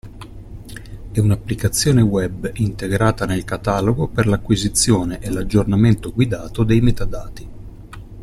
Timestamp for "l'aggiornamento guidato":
5.29-6.63